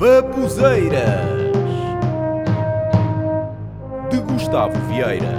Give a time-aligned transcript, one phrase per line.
[0.00, 1.28] Babuzeiras
[4.10, 5.34] de Gustavo Vieira.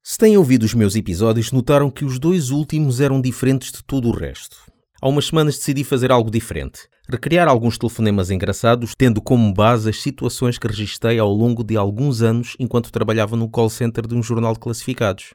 [0.00, 4.10] Se têm ouvido os meus episódios, notaram que os dois últimos eram diferentes de tudo
[4.10, 4.56] o resto.
[5.02, 6.82] Há umas semanas decidi fazer algo diferente.
[7.08, 12.22] Recriar alguns telefonemas engraçados, tendo como base as situações que registrei ao longo de alguns
[12.22, 15.34] anos enquanto trabalhava no call center de um jornal de classificados.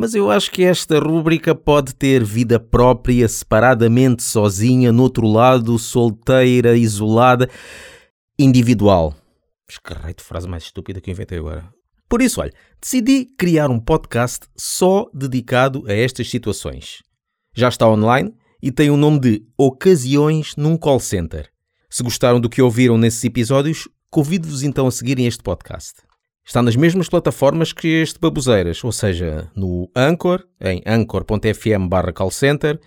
[0.00, 5.76] Mas eu acho que esta rúbrica pode ter vida própria, separadamente, sozinha, no outro lado,
[5.76, 7.50] solteira, isolada,
[8.38, 9.12] individual.
[9.68, 11.68] Escarrei de frase mais estúpida que eu inventei agora.
[12.08, 17.02] Por isso, olha, decidi criar um podcast só dedicado a estas situações.
[17.52, 21.50] Já está online e tem o nome de Ocasiões num Call Center.
[21.90, 26.07] Se gostaram do que ouviram nesses episódios, convido-vos então a seguirem este podcast.
[26.48, 32.80] Está nas mesmas plataformas que este Baboseiras, ou seja, no Anchor, em anchor.fm barra callcenter,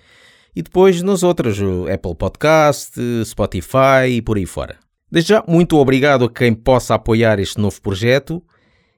[0.55, 1.59] e depois nas outras,
[1.93, 4.79] Apple Podcast, Spotify e por aí fora.
[5.11, 8.43] Desde já, muito obrigado a quem possa apoiar este novo projeto.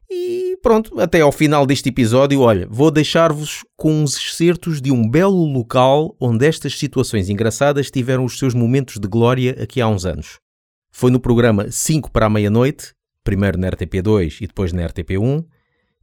[0.09, 5.09] E pronto, até ao final deste episódio, olha, vou deixar-vos com uns excertos de um
[5.09, 10.05] belo local onde estas situações engraçadas tiveram os seus momentos de glória aqui há uns
[10.05, 10.39] anos.
[10.89, 12.93] Foi no programa 5 para a meia-noite
[13.23, 15.45] primeiro na RTP2 e depois na RTP1,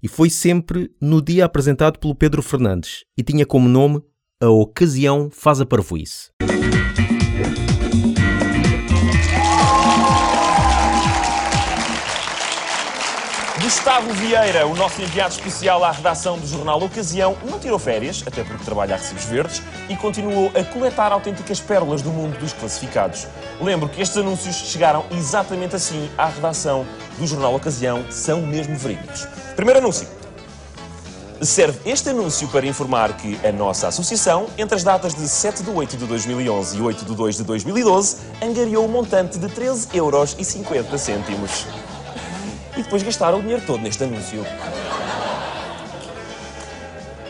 [0.03, 4.03] e foi sempre no dia apresentado pelo Pedro Fernandes e tinha como nome
[4.41, 6.31] A Ocasião Faz a Parvoíce.
[13.81, 18.45] Gustavo Vieira, o nosso enviado especial à redação do jornal Ocasião, não tirou férias, até
[18.45, 23.27] porque trabalha a recibos verdes, e continuou a coletar autênticas pérolas do mundo dos classificados.
[23.59, 26.87] Lembro que estes anúncios chegaram exatamente assim à redação
[27.19, 29.27] do jornal Ocasião, são mesmo verídicos.
[29.56, 30.06] Primeiro anúncio.
[31.41, 35.70] Serve este anúncio para informar que a nossa associação, entre as datas de 7 de
[35.70, 39.94] 8 de 2011 e 8 de 2 de 2012, angariou o um montante de 13,50
[39.94, 40.37] euros
[42.81, 44.44] e depois gastaram o dinheiro todo neste anúncio.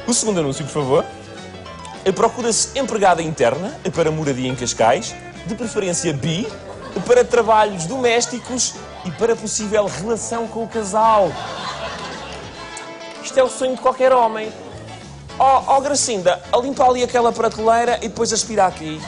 [0.07, 1.05] O segundo anúncio, por favor.
[2.15, 5.15] Procura-se empregada interna para moradia em Cascais,
[5.47, 6.47] de preferência bi,
[7.07, 11.31] para trabalhos domésticos e para possível relação com o casal.
[13.23, 14.53] Isto é o sonho de qualquer homem.
[15.39, 19.01] Ó oh, oh, Gracinda, limpar ali aquela prateleira e depois aspirar aqui.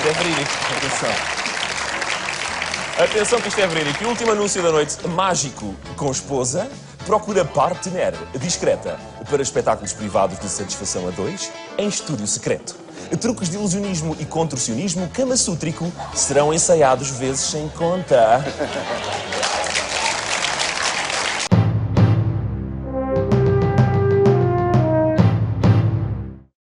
[0.00, 0.50] Isto é verídico.
[0.78, 1.10] Atenção.
[3.04, 4.02] Atenção que isto é verídico.
[4.02, 4.96] E o último anúncio da noite.
[5.08, 6.70] Mágico com esposa.
[7.04, 12.74] Procura partner discreta para espetáculos privados de satisfação a dois em estúdio secreto.
[13.20, 18.42] Truques de ilusionismo e contorcionismo camasútrico serão ensaiados vezes sem conta.